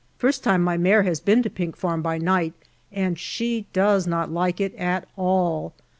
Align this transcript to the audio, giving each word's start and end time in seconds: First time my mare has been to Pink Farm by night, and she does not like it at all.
First 0.17 0.43
time 0.43 0.63
my 0.63 0.77
mare 0.77 1.03
has 1.03 1.19
been 1.19 1.43
to 1.43 1.49
Pink 1.51 1.77
Farm 1.77 2.01
by 2.01 2.17
night, 2.17 2.53
and 2.91 3.19
she 3.19 3.67
does 3.71 4.07
not 4.07 4.31
like 4.31 4.59
it 4.59 4.73
at 4.73 5.07
all. 5.15 5.75